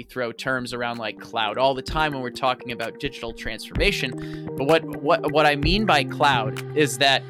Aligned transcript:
we 0.00 0.04
throw 0.04 0.32
terms 0.32 0.72
around 0.72 0.96
like 0.96 1.20
cloud 1.20 1.58
all 1.58 1.74
the 1.74 1.82
time 1.82 2.14
when 2.14 2.22
we're 2.22 2.30
talking 2.30 2.72
about 2.72 2.98
digital 2.98 3.34
transformation. 3.34 4.48
But 4.56 4.64
what 4.64 4.82
what 5.02 5.30
what 5.30 5.44
I 5.44 5.56
mean 5.56 5.84
by 5.84 6.04
cloud 6.04 6.74
is 6.74 6.96
that 6.96 7.22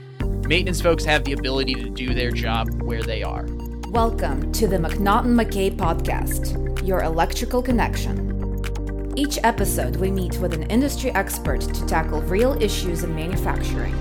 maintenance 0.46 0.80
folks 0.80 1.04
have 1.04 1.24
the 1.24 1.32
ability 1.32 1.74
to 1.74 1.90
do 1.90 2.14
their 2.14 2.30
job 2.30 2.80
where 2.82 3.02
they 3.02 3.24
are. 3.24 3.44
Welcome 3.88 4.52
to 4.52 4.68
the 4.68 4.76
McNaughton 4.76 5.34
McKay 5.34 5.76
podcast, 5.76 6.86
your 6.86 7.02
electrical 7.02 7.60
connection. 7.60 9.12
Each 9.16 9.36
episode, 9.42 9.96
we 9.96 10.12
meet 10.12 10.38
with 10.38 10.54
an 10.54 10.62
industry 10.70 11.10
expert 11.10 11.62
to 11.62 11.86
tackle 11.86 12.22
real 12.22 12.52
issues 12.62 13.02
in 13.02 13.12
manufacturing. 13.16 13.96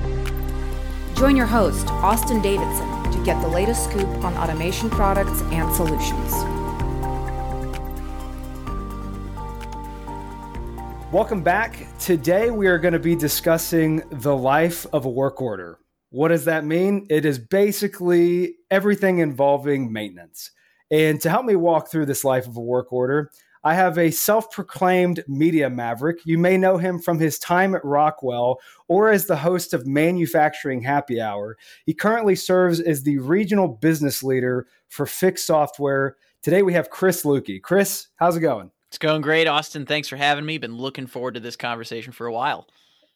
Join 1.15 1.35
your 1.35 1.47
host, 1.47 1.87
Auston 1.87 2.43
Davidson, 2.43 3.11
to 3.13 3.25
get 3.25 3.41
the 3.41 3.47
latest 3.47 3.85
scoop 3.85 4.07
on 4.23 4.37
automation 4.37 4.91
products 4.91 5.41
and 5.49 5.75
solutions. 5.75 6.58
Welcome 11.11 11.41
back. 11.41 11.87
Today, 11.97 12.51
we 12.51 12.67
are 12.67 12.77
going 12.77 12.93
to 12.93 12.99
be 12.99 13.15
discussing 13.15 14.03
the 14.11 14.37
life 14.37 14.85
of 14.93 15.05
a 15.05 15.09
work 15.09 15.41
order. 15.41 15.79
What 16.11 16.27
does 16.27 16.45
that 16.45 16.65
mean? 16.65 17.07
It 17.09 17.25
is 17.25 17.39
basically 17.39 18.57
everything 18.69 19.17
involving 19.17 19.91
maintenance. 19.91 20.51
And 20.91 21.19
to 21.21 21.31
help 21.31 21.47
me 21.47 21.55
walk 21.55 21.89
through 21.89 22.05
this 22.05 22.23
life 22.23 22.45
of 22.45 22.57
a 22.57 22.61
work 22.61 22.93
order, 22.93 23.31
I 23.63 23.73
have 23.73 23.97
a 23.97 24.11
self 24.11 24.51
proclaimed 24.51 25.23
media 25.27 25.67
maverick. 25.67 26.19
You 26.25 26.37
may 26.37 26.57
know 26.57 26.77
him 26.77 26.99
from 26.99 27.17
his 27.17 27.39
time 27.39 27.73
at 27.73 27.83
Rockwell 27.83 28.59
or 28.87 29.09
as 29.09 29.25
the 29.25 29.35
host 29.35 29.73
of 29.73 29.87
Manufacturing 29.87 30.83
Happy 30.83 31.19
Hour. 31.19 31.57
He 31.87 31.93
currently 31.95 32.35
serves 32.35 32.79
as 32.79 33.01
the 33.01 33.17
regional 33.17 33.67
business 33.67 34.21
leader 34.21 34.67
for 34.89 35.07
Fiix 35.07 35.39
Software. 35.39 36.17
Today 36.43 36.61
we 36.61 36.73
have 36.73 36.91
Chris 36.91 37.23
Luecke. 37.23 37.63
Chris, 37.63 38.09
how's 38.17 38.37
it 38.37 38.41
going? 38.41 38.69
It's 38.89 38.97
going 38.97 39.21
great, 39.21 39.45
Auston. 39.45 39.87
Thanks 39.87 40.07
for 40.07 40.17
having 40.17 40.45
me. 40.45 40.57
Been 40.57 40.75
looking 40.75 41.05
forward 41.05 41.35
to 41.35 41.39
this 41.39 41.55
conversation 41.55 42.11
for 42.11 42.25
a 42.25 42.33
while. 42.33 42.67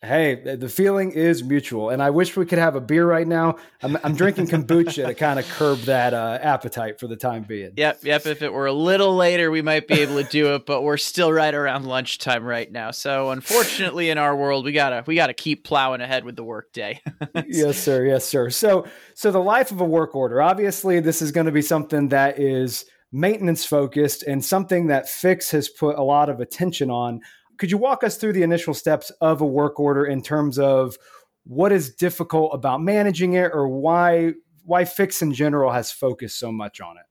Hey, 0.04 0.36
the 0.36 0.68
feeling 0.68 1.12
is 1.14 1.46
mutual, 1.46 1.90
and 1.90 2.04
I 2.04 2.10
wish 2.10 2.36
we 2.36 2.46
could 2.46 2.60
have 2.60 2.76
a 2.76 2.82
beer 2.82 3.08
right 3.08 3.26
now. 3.26 3.56
I'm, 3.82 3.98
I'm 4.04 4.16
drinking 4.16 4.48
kombucha 4.48 5.08
to 5.08 5.14
kind 5.14 5.40
of 5.40 5.48
curb 5.48 5.80
that 5.84 6.14
uh, 6.14 6.40
appetite 6.42 7.00
for 7.00 7.08
the 7.08 7.16
time 7.16 7.44
being. 7.44 7.72
Yep, 7.78 8.00
yep. 8.04 8.26
If 8.26 8.42
it 8.42 8.52
were 8.52 8.66
a 8.66 8.74
little 8.74 9.16
later, 9.16 9.50
we 9.50 9.62
might 9.62 9.88
be 9.88 10.02
able 10.02 10.22
to 10.22 10.30
do 10.30 10.56
it, 10.56 10.66
but 10.66 10.82
we're 10.82 10.98
still 10.98 11.32
right 11.32 11.56
around 11.56 11.86
lunchtime 11.86 12.44
right 12.44 12.70
now. 12.70 12.92
So, 12.92 13.32
unfortunately, 13.32 14.10
in 14.10 14.18
our 14.18 14.36
world, 14.36 14.66
we 14.66 14.74
gotta 14.74 15.06
we 15.08 15.16
gotta 15.16 15.34
keep 15.34 15.64
plowing 15.64 16.02
ahead 16.02 16.26
with 16.26 16.36
the 16.36 16.44
workday. 16.44 17.02
yes, 17.48 17.78
sir. 17.78 18.06
Yes, 18.06 18.26
sir. 18.26 18.50
So, 18.50 18.86
so 19.16 19.32
the 19.32 19.40
life 19.40 19.72
of 19.72 19.80
a 19.80 19.86
work 19.86 20.16
order. 20.16 20.42
Obviously, 20.42 21.00
this 21.00 21.22
is 21.22 21.32
going 21.32 21.46
to 21.46 21.52
be 21.54 21.62
something 21.62 22.10
that 22.10 22.40
is 22.40 22.84
maintenance 23.14 23.64
focused 23.64 24.24
and 24.24 24.44
something 24.44 24.88
that 24.88 25.06
Fiix 25.06 25.52
has 25.52 25.70
put 25.70 25.98
a 25.98 26.04
lot 26.04 26.30
of 26.30 26.40
attention 26.40 26.90
on. 26.90 27.22
Could 27.58 27.70
you 27.70 27.78
walk 27.78 28.04
us 28.04 28.18
through 28.18 28.34
the 28.34 28.42
initial 28.42 28.74
steps 28.74 29.12
of 29.22 29.40
a 29.40 29.46
work 29.46 29.80
order 29.80 30.06
in 30.06 30.24
terms 30.24 30.58
of 30.58 30.98
what 31.46 31.72
is 31.72 31.94
difficult 31.94 32.52
about 32.54 32.82
managing 32.82 33.34
it 33.34 33.52
or 33.54 33.70
why 33.70 34.34
why 34.66 34.84
Fiix 34.84 35.22
in 35.22 35.34
general 35.34 35.72
has 35.72 35.92
focused 35.92 36.40
so 36.40 36.52
much 36.52 36.82
on 36.82 36.98
it? 36.98 37.06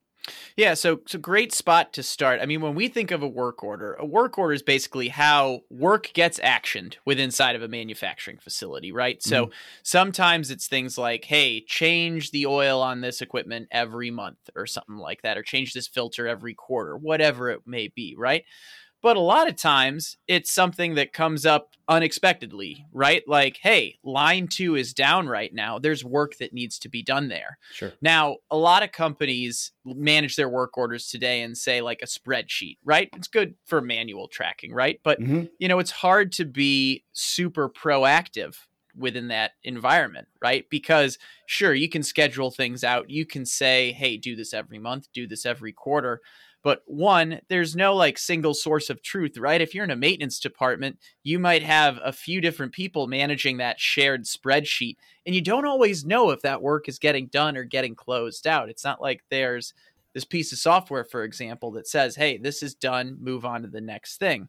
Yeah, 0.57 0.75
so 0.75 0.95
it's 0.95 1.15
a 1.15 1.19
great 1.19 1.53
spot 1.53 1.93
to 1.95 2.03
start. 2.03 2.41
I 2.41 2.47
mean, 2.47 2.61
when 2.61 2.75
we 2.75 2.87
think 2.87 3.11
of 3.11 3.23
a 3.23 3.29
work 3.29 3.65
order, 3.65 3.95
a 3.95 4.07
work 4.07 4.39
order 4.39 4.53
is 4.53 4.63
basically 4.63 5.09
how 5.09 5.63
work 5.69 6.13
gets 6.13 6.39
actioned 6.39 6.95
within 7.05 7.33
inside 7.33 7.57
of 7.57 7.63
a 7.63 7.69
manufacturing 7.69 8.37
facility, 8.37 8.93
right? 8.93 9.23
So 9.23 9.47
mm-hmm. 9.47 9.53
sometimes 9.83 10.51
it's 10.51 10.69
things 10.69 10.99
like, 10.99 11.25
hey, 11.25 11.65
change 11.65 12.31
the 12.31 12.45
oil 12.45 12.83
on 12.83 13.01
this 13.01 13.23
equipment 13.23 13.69
every 13.71 14.11
month 14.11 14.51
or 14.55 14.67
something 14.67 14.97
like 14.97 15.23
that, 15.23 15.39
or 15.39 15.43
change 15.43 15.73
this 15.73 15.89
filter 15.89 16.29
every 16.29 16.53
quarter, 16.53 16.97
whatever 16.97 17.49
it 17.49 17.63
may 17.65 17.89
be, 17.89 18.15
right? 18.19 18.45
But 19.03 19.17
a 19.17 19.21
lot 19.21 19.49
of 19.49 19.57
times 19.57 20.17
it's 20.29 20.51
something 20.51 20.95
that 20.95 21.13
comes 21.13 21.45
up 21.45 21.71
unexpectedly, 21.89 22.87
right? 22.93 23.23
Like, 23.27 23.59
hey, 23.61 23.99
line 24.05 24.47
two 24.47 24.77
is 24.77 24.95
down 24.95 25.29
right 25.29 25.53
now. 25.53 25.79
There's 25.79 26.05
work 26.05 26.37
that 26.39 26.53
needs 26.53 26.79
to 26.81 26.89
be 26.89 27.03
done 27.03 27.29
there. 27.29 27.59
Sure. 27.73 27.93
Now, 28.01 28.37
a 28.51 28.57
lot 28.57 28.83
of 28.83 28.93
companies 28.93 29.73
manage 29.85 30.37
their 30.37 30.49
work 30.49 30.79
orders 30.79 31.09
today 31.09 31.43
and 31.43 31.59
say 31.59 31.81
like 31.81 32.01
a 32.01 32.07
spreadsheet, 32.07 32.79
right? 32.85 33.11
It's 33.17 33.29
good 33.29 33.57
for 33.67 33.81
manual 33.81 34.29
tracking, 34.29 34.73
right? 34.73 35.01
But, 35.03 35.21
mm-hmm. 35.21 35.45
you 35.59 35.69
know, 35.69 35.81
it's 35.81 35.91
hard 35.91 36.33
to 36.33 36.45
be 36.45 37.05
super 37.13 37.69
proactive 37.69 38.57
within 38.97 39.29
that 39.29 39.53
environment, 39.65 40.29
right? 40.41 40.67
Because 40.71 41.19
sure, 41.47 41.75
you 41.75 41.89
can 41.89 42.03
schedule 42.03 42.51
things 42.51 42.85
out. 42.85 43.11
You 43.11 43.27
can 43.27 43.45
say, 43.45 43.93
hey, 43.93 44.17
do 44.17 44.37
this 44.37 44.55
every 44.55 44.79
month, 44.79 45.09
do 45.13 45.27
this 45.27 45.47
every 45.47 45.73
quarter. 45.73 46.21
But 46.63 46.83
one, 46.87 47.41
there's 47.49 47.75
no 47.75 47.95
like 47.95 48.19
single 48.19 48.55
source 48.55 48.89
of 48.89 49.03
truth, 49.03 49.37
right? 49.37 49.61
If 49.61 49.75
you're 49.75 49.85
in 49.85 49.91
a 49.91 49.97
maintenance 49.97 50.39
department, 50.39 50.99
you 51.25 51.39
might 51.39 51.63
have 51.63 51.99
a 52.05 52.13
few 52.13 52.41
different 52.41 52.73
people 52.73 53.07
managing 53.09 53.57
that 53.57 53.81
shared 53.81 54.25
spreadsheet, 54.25 54.97
and 55.27 55.35
you 55.35 55.41
don't 55.41 55.67
always 55.67 56.05
know 56.05 56.31
if 56.31 56.43
that 56.43 56.63
work 56.63 56.89
is 56.89 56.99
getting 56.99 57.27
done 57.27 57.57
or 57.57 57.65
getting 57.65 57.95
closed 57.95 58.47
out. 58.47 58.69
It's 58.69 58.85
not 58.85 59.03
like 59.03 59.23
there's 59.31 59.75
this 60.15 60.25
piece 60.25 60.53
of 60.53 60.59
software, 60.59 61.05
for 61.05 61.25
example, 61.25 61.71
that 61.73 61.89
says, 61.89 62.17
hey, 62.17 62.37
this 62.37 62.63
is 62.63 62.75
done, 62.75 63.17
move 63.21 63.45
on 63.45 63.63
to 63.63 63.69
the 63.69 63.81
next 63.81 64.19
thing. 64.19 64.49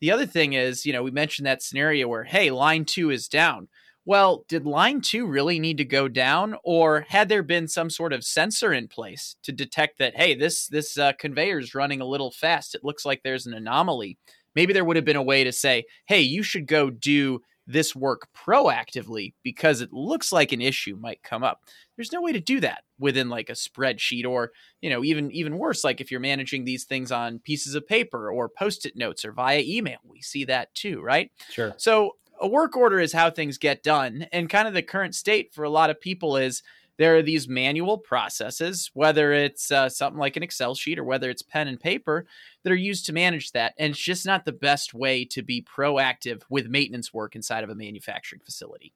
The 0.00 0.10
other 0.10 0.26
thing 0.26 0.54
is, 0.54 0.86
you 0.86 0.92
know, 0.92 1.02
we 1.02 1.10
mentioned 1.10 1.46
that 1.46 1.62
scenario 1.62 2.08
where, 2.08 2.24
hey, 2.24 2.50
line 2.50 2.84
two 2.84 3.10
is 3.10 3.28
down 3.28 3.68
well, 4.04 4.44
did 4.48 4.66
line 4.66 5.00
two 5.00 5.26
really 5.26 5.60
need 5.60 5.78
to 5.78 5.84
go 5.84 6.08
down, 6.08 6.56
or 6.64 7.06
had 7.08 7.28
there 7.28 7.42
been 7.42 7.68
some 7.68 7.88
sort 7.88 8.12
of 8.12 8.24
sensor 8.24 8.72
in 8.72 8.88
place 8.88 9.36
to 9.44 9.52
detect 9.52 9.98
that, 9.98 10.16
hey, 10.16 10.34
this 10.34 10.66
this 10.66 10.98
uh, 10.98 11.12
conveyor 11.12 11.60
is 11.60 11.74
running 11.74 12.00
a 12.00 12.06
little 12.06 12.32
fast? 12.32 12.74
It 12.74 12.84
looks 12.84 13.04
like 13.04 13.22
there's 13.22 13.46
an 13.46 13.54
anomaly. 13.54 14.18
Maybe 14.54 14.72
there 14.72 14.84
would 14.84 14.96
have 14.96 15.04
been 15.04 15.16
a 15.16 15.22
way 15.22 15.44
to 15.44 15.52
say, 15.52 15.84
hey, 16.06 16.20
you 16.20 16.42
should 16.42 16.66
go 16.66 16.90
do 16.90 17.40
this 17.66 17.94
work 17.94 18.26
proactively 18.36 19.34
because 19.44 19.80
it 19.80 19.92
looks 19.92 20.32
like 20.32 20.50
an 20.50 20.60
issue 20.60 20.96
might 20.96 21.22
come 21.22 21.44
up. 21.44 21.60
There's 21.96 22.12
no 22.12 22.20
way 22.20 22.32
to 22.32 22.40
do 22.40 22.58
that 22.60 22.82
within 22.98 23.28
like 23.28 23.48
a 23.48 23.52
spreadsheet 23.52 24.26
or, 24.26 24.50
you 24.80 24.90
know, 24.90 25.04
even 25.04 25.30
even 25.30 25.58
worse 25.58 25.84
like 25.84 26.00
if 26.00 26.10
you're 26.10 26.20
managing 26.20 26.64
these 26.64 26.84
things 26.84 27.12
on 27.12 27.38
pieces 27.38 27.76
of 27.76 27.86
paper 27.86 28.30
or 28.30 28.48
post-it 28.48 28.96
notes 28.96 29.24
or 29.24 29.32
via 29.32 29.62
email. 29.64 29.98
We 30.04 30.22
see 30.22 30.44
that 30.46 30.74
too, 30.74 31.00
right? 31.00 31.30
Sure. 31.50 31.72
So 31.76 32.16
a 32.42 32.48
work 32.48 32.76
order 32.76 32.98
is 32.98 33.12
how 33.12 33.30
things 33.30 33.56
get 33.56 33.82
done. 33.82 34.26
And 34.32 34.50
kind 34.50 34.68
of 34.68 34.74
the 34.74 34.82
current 34.82 35.14
state 35.14 35.54
for 35.54 35.64
a 35.64 35.70
lot 35.70 35.90
of 35.90 36.00
people 36.00 36.36
is 36.36 36.62
there 36.98 37.16
are 37.16 37.22
these 37.22 37.48
manual 37.48 37.96
processes, 37.96 38.90
whether 38.94 39.32
it's 39.32 39.70
uh, 39.70 39.88
something 39.88 40.18
like 40.18 40.36
an 40.36 40.42
Excel 40.42 40.74
sheet 40.74 40.98
or 40.98 41.04
whether 41.04 41.30
it's 41.30 41.42
pen 41.42 41.68
and 41.68 41.80
paper, 41.80 42.26
that 42.62 42.72
are 42.72 42.76
used 42.76 43.06
to 43.06 43.12
manage 43.12 43.52
that. 43.52 43.74
And 43.78 43.92
it's 43.92 44.02
just 44.02 44.26
not 44.26 44.44
the 44.44 44.52
best 44.52 44.92
way 44.92 45.24
to 45.26 45.42
be 45.42 45.62
proactive 45.62 46.42
with 46.50 46.68
maintenance 46.68 47.14
work 47.14 47.34
inside 47.34 47.64
of 47.64 47.70
a 47.70 47.74
manufacturing 47.74 48.42
facility. 48.44 48.92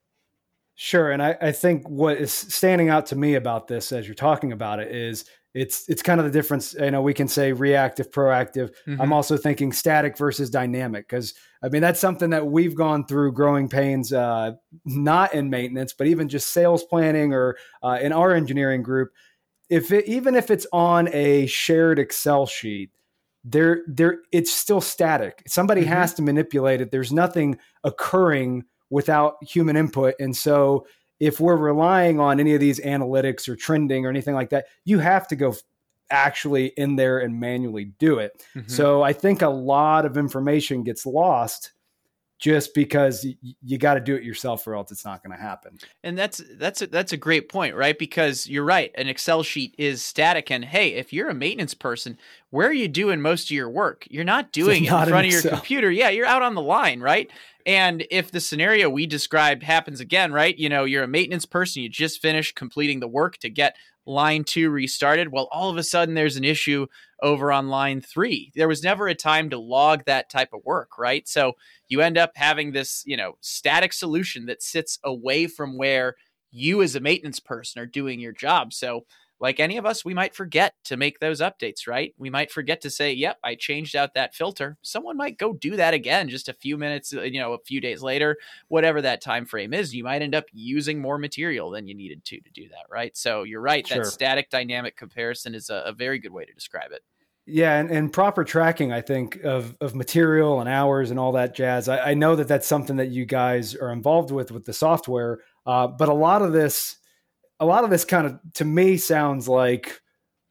Sure. 0.74 1.10
And 1.10 1.22
I, 1.22 1.36
I 1.40 1.52
think 1.52 1.88
what 1.88 2.18
is 2.18 2.32
standing 2.32 2.90
out 2.90 3.06
to 3.06 3.16
me 3.16 3.34
about 3.34 3.66
this 3.66 3.92
as 3.92 4.06
you're 4.06 4.14
talking 4.14 4.52
about 4.52 4.78
it 4.78 4.94
is 4.94 5.24
it's 5.56 5.88
it's 5.88 6.02
kind 6.02 6.20
of 6.20 6.26
the 6.26 6.32
difference. 6.32 6.74
You 6.74 6.90
know 6.90 7.02
we 7.02 7.14
can 7.14 7.28
say 7.28 7.52
reactive 7.52 8.10
proactive. 8.10 8.72
Mm-hmm. 8.86 9.00
i'm 9.00 9.12
also 9.12 9.36
thinking 9.36 9.72
static 9.72 10.18
versus 10.18 10.50
dynamic 10.50 11.08
because 11.08 11.34
i 11.62 11.68
mean 11.68 11.82
that's 11.82 11.98
something 12.00 12.30
that 12.30 12.46
we've 12.46 12.74
gone 12.74 13.06
through 13.06 13.32
growing 13.32 13.68
pains 13.68 14.12
uh, 14.12 14.52
not 14.84 15.34
in 15.34 15.50
maintenance 15.50 15.92
but 15.92 16.06
even 16.06 16.28
just 16.28 16.52
sales 16.52 16.84
planning 16.84 17.32
or 17.32 17.56
uh, 17.82 17.98
in 18.00 18.12
our 18.12 18.34
engineering 18.34 18.82
group 18.82 19.10
if 19.68 19.90
it, 19.90 20.06
even 20.06 20.36
if 20.36 20.50
it's 20.50 20.66
on 20.72 21.08
a 21.12 21.46
shared 21.46 21.98
excel 21.98 22.46
sheet 22.46 22.90
there 23.46 23.82
there 23.86 24.18
it's 24.32 24.52
still 24.52 24.80
static. 24.80 25.42
Somebody 25.46 25.82
mm-hmm. 25.82 25.92
has 25.92 26.14
to 26.14 26.22
manipulate 26.22 26.80
it. 26.80 26.90
There's 26.90 27.12
nothing 27.12 27.58
occurring 27.84 28.64
without 28.90 29.36
human 29.42 29.76
input. 29.76 30.14
And 30.18 30.36
so 30.36 30.86
if 31.20 31.40
we're 31.40 31.56
relying 31.56 32.20
on 32.20 32.40
any 32.40 32.54
of 32.54 32.60
these 32.60 32.80
analytics 32.80 33.48
or 33.48 33.56
trending 33.56 34.04
or 34.06 34.10
anything 34.10 34.34
like 34.34 34.50
that, 34.50 34.66
you 34.84 34.98
have 34.98 35.26
to 35.28 35.36
go 35.36 35.54
actually 36.10 36.66
in 36.76 36.96
there 36.96 37.18
and 37.18 37.40
manually 37.40 37.86
do 37.98 38.18
it. 38.18 38.44
Mm-hmm. 38.54 38.68
So 38.68 39.02
I 39.02 39.12
think 39.12 39.42
a 39.42 39.48
lot 39.48 40.04
of 40.04 40.16
information 40.16 40.84
gets 40.84 41.06
lost 41.06 41.72
just 42.38 42.74
because 42.74 43.24
y- 43.24 43.54
you 43.62 43.78
got 43.78 43.94
to 43.94 44.00
do 44.00 44.14
it 44.14 44.22
yourself 44.22 44.66
or 44.66 44.74
else 44.74 44.92
it's 44.92 45.04
not 45.04 45.22
going 45.22 45.36
to 45.36 45.42
happen. 45.42 45.78
And 46.04 46.16
that's 46.18 46.42
that's 46.58 46.82
a, 46.82 46.86
that's 46.86 47.12
a 47.12 47.16
great 47.16 47.48
point, 47.48 47.74
right? 47.74 47.98
Because 47.98 48.46
you're 48.46 48.64
right, 48.64 48.92
an 48.94 49.08
Excel 49.08 49.42
sheet 49.42 49.74
is 49.78 50.02
static 50.02 50.50
and 50.50 50.64
hey, 50.64 50.94
if 50.94 51.12
you're 51.12 51.30
a 51.30 51.34
maintenance 51.34 51.74
person, 51.74 52.18
where 52.50 52.68
are 52.68 52.74
you 52.74 52.88
doing 52.88 53.20
most 53.20 53.44
of 53.44 53.52
your 53.52 53.70
work? 53.70 54.06
You're 54.10 54.24
not 54.24 54.52
doing 54.52 54.84
it 54.84 54.92
in 54.92 55.08
front 55.08 55.26
of 55.26 55.32
your 55.32 55.42
computer. 55.42 55.90
Yeah, 55.90 56.10
you're 56.10 56.26
out 56.26 56.42
on 56.42 56.54
the 56.54 56.62
line, 56.62 57.00
right? 57.00 57.30
And 57.66 58.06
if 58.12 58.30
the 58.30 58.40
scenario 58.40 58.88
we 58.88 59.06
described 59.06 59.64
happens 59.64 59.98
again, 59.98 60.32
right? 60.32 60.56
You 60.56 60.68
know, 60.68 60.84
you're 60.84 61.02
a 61.02 61.08
maintenance 61.08 61.46
person, 61.46 61.82
you 61.82 61.88
just 61.88 62.22
finished 62.22 62.54
completing 62.54 63.00
the 63.00 63.08
work 63.08 63.38
to 63.38 63.50
get 63.50 63.76
line 64.06 64.44
two 64.44 64.70
restarted. 64.70 65.32
Well, 65.32 65.48
all 65.50 65.68
of 65.68 65.76
a 65.76 65.82
sudden 65.82 66.14
there's 66.14 66.36
an 66.36 66.44
issue 66.44 66.86
over 67.20 67.50
on 67.50 67.68
line 67.68 68.00
three. 68.00 68.52
There 68.54 68.68
was 68.68 68.84
never 68.84 69.08
a 69.08 69.16
time 69.16 69.50
to 69.50 69.58
log 69.58 70.04
that 70.04 70.30
type 70.30 70.50
of 70.52 70.64
work, 70.64 70.96
right? 70.96 71.26
So 71.26 71.54
you 71.88 72.00
end 72.02 72.16
up 72.16 72.32
having 72.36 72.70
this, 72.70 73.02
you 73.04 73.16
know, 73.16 73.36
static 73.40 73.92
solution 73.92 74.46
that 74.46 74.62
sits 74.62 75.00
away 75.02 75.48
from 75.48 75.76
where 75.76 76.14
you 76.52 76.82
as 76.82 76.94
a 76.94 77.00
maintenance 77.00 77.40
person 77.40 77.82
are 77.82 77.86
doing 77.86 78.20
your 78.20 78.32
job. 78.32 78.72
So 78.72 79.06
like 79.38 79.60
any 79.60 79.76
of 79.76 79.84
us, 79.84 80.04
we 80.04 80.14
might 80.14 80.34
forget 80.34 80.74
to 80.84 80.96
make 80.96 81.20
those 81.20 81.40
updates, 81.40 81.86
right? 81.86 82.14
We 82.16 82.30
might 82.30 82.50
forget 82.50 82.80
to 82.82 82.90
say, 82.90 83.12
yep, 83.12 83.38
I 83.44 83.54
changed 83.54 83.94
out 83.94 84.14
that 84.14 84.34
filter. 84.34 84.78
Someone 84.82 85.16
might 85.16 85.38
go 85.38 85.52
do 85.52 85.76
that 85.76 85.94
again 85.94 86.28
just 86.28 86.48
a 86.48 86.54
few 86.54 86.78
minutes, 86.78 87.14
uh, 87.14 87.22
you 87.22 87.38
know, 87.38 87.52
a 87.52 87.58
few 87.58 87.80
days 87.80 88.02
later, 88.02 88.36
whatever 88.68 89.02
that 89.02 89.20
time 89.20 89.44
frame 89.44 89.74
is. 89.74 89.94
You 89.94 90.04
might 90.04 90.22
end 90.22 90.34
up 90.34 90.46
using 90.52 91.00
more 91.00 91.18
material 91.18 91.70
than 91.70 91.86
you 91.86 91.94
needed 91.94 92.24
to 92.24 92.40
to 92.40 92.50
do 92.50 92.68
that, 92.68 92.86
right? 92.90 93.16
So 93.16 93.42
you're 93.42 93.60
right. 93.60 93.86
Sure. 93.86 94.04
That 94.04 94.10
static 94.10 94.50
dynamic 94.50 94.96
comparison 94.96 95.54
is 95.54 95.68
a, 95.70 95.82
a 95.86 95.92
very 95.92 96.18
good 96.18 96.32
way 96.32 96.44
to 96.44 96.52
describe 96.52 96.92
it. 96.92 97.02
Yeah, 97.48 97.78
and, 97.78 97.90
and 97.90 98.12
proper 98.12 98.42
tracking, 98.42 98.92
I 98.92 99.02
think, 99.02 99.44
of 99.44 99.76
of 99.80 99.94
material 99.94 100.60
and 100.60 100.68
hours 100.68 101.10
and 101.10 101.20
all 101.20 101.32
that 101.32 101.54
jazz. 101.54 101.88
I, 101.88 102.10
I 102.10 102.14
know 102.14 102.34
that 102.36 102.48
that's 102.48 102.66
something 102.66 102.96
that 102.96 103.10
you 103.10 103.24
guys 103.24 103.74
are 103.74 103.92
involved 103.92 104.32
with 104.32 104.50
with 104.50 104.64
the 104.64 104.72
software, 104.72 105.40
uh, 105.64 105.86
but 105.86 106.08
a 106.08 106.14
lot 106.14 106.42
of 106.42 106.52
this 106.52 106.96
a 107.60 107.66
lot 107.66 107.84
of 107.84 107.90
this 107.90 108.04
kind 108.04 108.26
of 108.26 108.38
to 108.54 108.64
me 108.64 108.96
sounds 108.96 109.48
like 109.48 110.00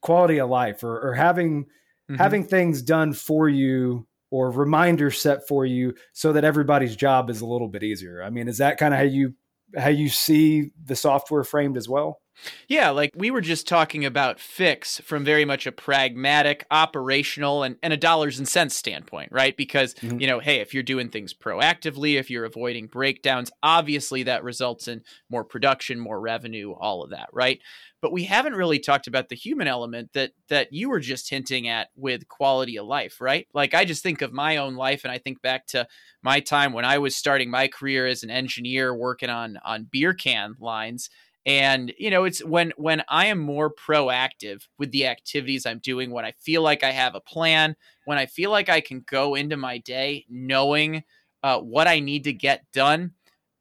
quality 0.01 0.39
of 0.39 0.49
life 0.49 0.83
or, 0.83 1.09
or 1.09 1.13
having 1.13 1.65
mm-hmm. 1.65 2.15
having 2.15 2.43
things 2.43 2.81
done 2.81 3.13
for 3.13 3.49
you 3.49 4.07
or 4.31 4.51
reminders 4.51 5.19
set 5.19 5.47
for 5.47 5.65
you 5.65 5.93
so 6.13 6.33
that 6.33 6.43
everybody's 6.43 6.95
job 6.95 7.29
is 7.29 7.41
a 7.41 7.45
little 7.45 7.67
bit 7.67 7.83
easier. 7.83 8.23
I 8.23 8.29
mean, 8.29 8.47
is 8.47 8.57
that 8.57 8.77
kind 8.77 8.93
of 8.93 8.99
how 8.99 9.05
you 9.05 9.33
how 9.77 9.89
you 9.89 10.09
see 10.09 10.71
the 10.83 10.95
software 10.95 11.43
framed 11.43 11.77
as 11.77 11.87
well? 11.89 12.21
Yeah, 12.67 12.89
like 12.89 13.11
we 13.15 13.31
were 13.31 13.41
just 13.41 13.67
talking 13.67 14.05
about 14.05 14.37
Fiix 14.37 15.01
from 15.01 15.23
very 15.23 15.45
much 15.45 15.65
a 15.65 15.71
pragmatic, 15.71 16.65
operational, 16.69 17.63
and, 17.63 17.77
and 17.81 17.93
a 17.93 17.97
dollars 17.97 18.37
and 18.37 18.47
cents 18.47 18.75
standpoint, 18.75 19.31
right? 19.31 19.55
Because, 19.55 19.93
mm-hmm. 19.95 20.19
you 20.19 20.27
know, 20.27 20.39
hey, 20.39 20.59
if 20.59 20.73
you're 20.73 20.83
doing 20.83 21.09
things 21.09 21.33
proactively, 21.33 22.15
if 22.15 22.29
you're 22.29 22.45
avoiding 22.45 22.87
breakdowns, 22.87 23.51
obviously 23.63 24.23
that 24.23 24.43
results 24.43 24.87
in 24.87 25.01
more 25.29 25.43
production, 25.43 25.99
more 25.99 26.19
revenue, 26.19 26.73
all 26.73 27.03
of 27.03 27.11
that, 27.11 27.29
right? 27.33 27.59
But 28.01 28.11
we 28.11 28.25
haven't 28.25 28.53
really 28.53 28.77
talked 28.77 29.07
about 29.07 29.29
the 29.29 29.35
human 29.35 29.67
element 29.67 30.11
that 30.13 30.31
that 30.49 30.71
you 30.71 30.89
were 30.89 30.99
just 30.99 31.29
hinting 31.29 31.67
at 31.67 31.89
with 31.95 32.27
quality 32.27 32.77
of 32.77 32.85
life, 32.85 33.19
right? 33.19 33.47
Like 33.53 33.73
I 33.73 33.83
just 33.85 34.03
think 34.03 34.21
of 34.21 34.31
my 34.31 34.57
own 34.57 34.75
life 34.75 35.03
and 35.03 35.11
I 35.11 35.17
think 35.17 35.41
back 35.41 35.65
to 35.67 35.87
my 36.21 36.39
time 36.39 36.71
when 36.71 36.85
I 36.85 36.99
was 36.99 37.15
starting 37.15 37.49
my 37.49 37.67
career 37.67 38.05
as 38.05 38.21
an 38.21 38.29
engineer 38.29 38.93
working 38.93 39.29
on 39.29 39.57
on 39.65 39.87
beer 39.89 40.13
can 40.13 40.55
lines 40.59 41.09
and 41.45 41.93
you 41.97 42.09
know 42.09 42.23
it's 42.23 42.43
when 42.43 42.73
when 42.77 43.03
i 43.09 43.27
am 43.27 43.39
more 43.39 43.71
proactive 43.73 44.67
with 44.77 44.91
the 44.91 45.05
activities 45.05 45.65
i'm 45.65 45.79
doing 45.79 46.11
when 46.11 46.25
i 46.25 46.31
feel 46.31 46.61
like 46.61 46.83
i 46.83 46.91
have 46.91 47.15
a 47.15 47.21
plan 47.21 47.75
when 48.05 48.17
i 48.17 48.25
feel 48.25 48.51
like 48.51 48.69
i 48.69 48.81
can 48.81 49.03
go 49.07 49.35
into 49.35 49.57
my 49.57 49.77
day 49.77 50.25
knowing 50.29 51.03
uh, 51.43 51.59
what 51.59 51.87
i 51.87 51.99
need 51.99 52.23
to 52.23 52.33
get 52.33 52.63
done 52.73 53.11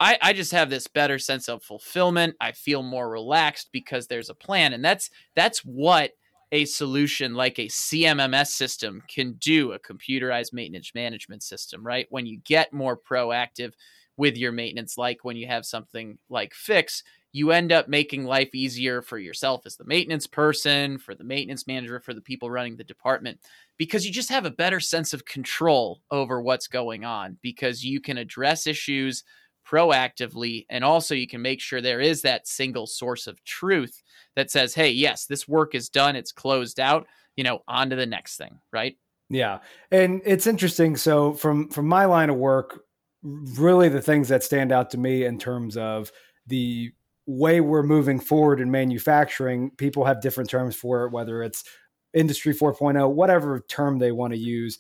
I, 0.00 0.18
I 0.20 0.32
just 0.32 0.50
have 0.50 0.70
this 0.70 0.88
better 0.88 1.18
sense 1.18 1.48
of 1.48 1.62
fulfillment 1.62 2.36
i 2.40 2.52
feel 2.52 2.82
more 2.82 3.08
relaxed 3.08 3.68
because 3.72 4.06
there's 4.06 4.30
a 4.30 4.34
plan 4.34 4.72
and 4.72 4.84
that's 4.84 5.10
that's 5.34 5.60
what 5.60 6.12
a 6.52 6.64
solution 6.66 7.34
like 7.34 7.58
a 7.58 7.66
CMMS 7.66 8.46
system 8.46 9.02
can 9.08 9.32
do, 9.32 9.72
a 9.72 9.78
computerized 9.80 10.52
maintenance 10.52 10.92
management 10.94 11.42
system, 11.42 11.84
right? 11.84 12.06
When 12.10 12.26
you 12.26 12.38
get 12.44 12.72
more 12.72 12.96
proactive 12.96 13.72
with 14.16 14.36
your 14.36 14.52
maintenance, 14.52 14.96
like 14.96 15.24
when 15.24 15.36
you 15.36 15.48
have 15.48 15.66
something 15.66 16.16
like 16.28 16.52
Fiix, 16.54 17.02
you 17.34 17.50
end 17.50 17.72
up 17.72 17.88
making 17.88 18.24
life 18.24 18.54
easier 18.54 19.02
for 19.02 19.18
yourself 19.18 19.62
as 19.66 19.74
the 19.76 19.84
maintenance 19.84 20.28
person, 20.28 20.98
for 20.98 21.16
the 21.16 21.24
maintenance 21.24 21.66
manager, 21.66 21.98
for 21.98 22.14
the 22.14 22.20
people 22.20 22.48
running 22.48 22.76
the 22.76 22.84
department, 22.84 23.40
because 23.76 24.06
you 24.06 24.12
just 24.12 24.28
have 24.28 24.44
a 24.44 24.52
better 24.52 24.78
sense 24.78 25.12
of 25.12 25.24
control 25.24 26.00
over 26.12 26.40
what's 26.40 26.68
going 26.68 27.04
on 27.04 27.36
because 27.42 27.84
you 27.84 28.00
can 28.00 28.18
address 28.18 28.68
issues 28.68 29.24
proactively 29.66 30.64
and 30.70 30.84
also 30.84 31.12
you 31.12 31.26
can 31.26 31.42
make 31.42 31.60
sure 31.60 31.80
there 31.80 32.00
is 32.00 32.22
that 32.22 32.46
single 32.46 32.86
source 32.86 33.26
of 33.26 33.42
truth 33.44 34.02
that 34.36 34.50
says 34.50 34.74
hey 34.74 34.90
yes 34.90 35.24
this 35.24 35.48
work 35.48 35.74
is 35.74 35.88
done 35.88 36.16
it's 36.16 36.32
closed 36.32 36.78
out 36.78 37.06
you 37.34 37.42
know 37.42 37.60
on 37.66 37.88
to 37.88 37.96
the 37.96 38.04
next 38.04 38.36
thing 38.36 38.58
right? 38.74 38.98
Yeah 39.30 39.60
and 39.90 40.20
it's 40.26 40.46
interesting 40.46 40.96
so 40.98 41.32
from 41.32 41.70
from 41.70 41.88
my 41.88 42.04
line 42.04 42.28
of 42.28 42.36
work 42.36 42.82
really 43.22 43.88
the 43.88 44.02
things 44.02 44.28
that 44.28 44.44
stand 44.44 44.70
out 44.70 44.90
to 44.90 44.98
me 44.98 45.24
in 45.24 45.38
terms 45.38 45.78
of 45.78 46.12
the 46.46 46.92
way 47.26 47.60
we're 47.60 47.82
moving 47.82 48.20
forward 48.20 48.60
in 48.60 48.70
manufacturing, 48.70 49.70
people 49.76 50.04
have 50.04 50.20
different 50.20 50.50
terms 50.50 50.76
for 50.76 51.04
it, 51.04 51.12
whether 51.12 51.42
it's 51.42 51.64
industry 52.12 52.54
4.0, 52.54 53.12
whatever 53.12 53.60
term 53.68 53.98
they 53.98 54.12
want 54.12 54.32
to 54.32 54.38
use. 54.38 54.78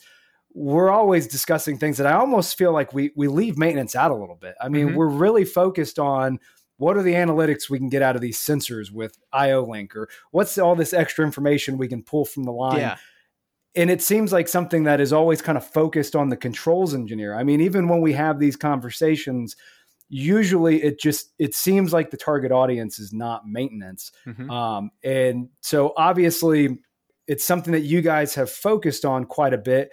We're 0.52 0.90
always 0.90 1.26
discussing 1.26 1.78
things 1.78 1.96
that 1.96 2.06
I 2.06 2.12
almost 2.12 2.56
feel 2.56 2.72
like 2.72 2.92
we 2.92 3.10
we 3.16 3.26
leave 3.26 3.58
maintenance 3.58 3.96
out 3.96 4.12
a 4.12 4.16
little 4.16 4.36
bit. 4.36 4.54
I 4.60 4.68
mean, 4.68 4.88
mm-hmm. 4.88 4.96
we're 4.96 5.08
really 5.08 5.44
focused 5.44 5.98
on 5.98 6.38
what 6.76 6.96
are 6.96 7.02
the 7.02 7.14
analytics 7.14 7.70
we 7.70 7.78
can 7.78 7.88
get 7.88 8.02
out 8.02 8.16
of 8.16 8.22
these 8.22 8.38
sensors 8.38 8.90
with 8.90 9.18
IO-Link 9.32 9.94
or 9.96 10.08
what's 10.32 10.58
all 10.58 10.74
this 10.74 10.92
extra 10.92 11.24
information 11.24 11.78
we 11.78 11.88
can 11.88 12.02
pull 12.02 12.24
from 12.24 12.44
the 12.44 12.52
line. 12.52 12.78
Yeah. 12.78 12.96
And 13.76 13.90
it 13.90 14.02
seems 14.02 14.32
like 14.32 14.48
something 14.48 14.84
that 14.84 15.00
is 15.00 15.12
always 15.12 15.42
kind 15.42 15.58
of 15.58 15.66
focused 15.66 16.14
on 16.14 16.28
the 16.28 16.36
controls 16.36 16.94
engineer. 16.94 17.34
I 17.34 17.42
mean, 17.42 17.60
even 17.60 17.88
when 17.88 18.00
we 18.00 18.12
have 18.12 18.38
these 18.38 18.56
conversations, 18.56 19.56
usually 20.14 20.80
it 20.80 21.00
just 21.00 21.34
it 21.40 21.56
seems 21.56 21.92
like 21.92 22.12
the 22.12 22.16
target 22.16 22.52
audience 22.52 23.00
is 23.00 23.12
not 23.12 23.48
maintenance. 23.48 24.12
Mm-hmm. 24.24 24.48
um, 24.48 24.90
and 25.02 25.48
so 25.60 25.92
obviously 25.96 26.78
it's 27.26 27.44
something 27.44 27.72
that 27.72 27.80
you 27.80 28.00
guys 28.00 28.34
have 28.36 28.48
focused 28.48 29.04
on 29.04 29.24
quite 29.24 29.52
a 29.52 29.58
bit. 29.58 29.90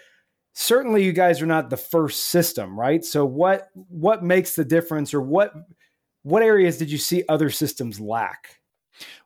Certainly 0.54 1.04
you 1.06 1.12
guys 1.12 1.42
are 1.42 1.48
not 1.48 1.72
the 1.72 1.78
first 1.78 2.26
system 2.26 2.80
right? 2.80 3.04
So 3.04 3.26
what 3.26 3.70
what 3.74 4.24
makes 4.24 4.56
the 4.56 4.64
difference 4.64 5.12
or 5.12 5.22
what 5.22 5.54
what 6.22 6.44
areas 6.44 6.78
did 6.78 6.92
you 6.92 7.00
see 7.00 7.24
other 7.28 7.50
systems 7.50 8.00
lack 8.00 8.61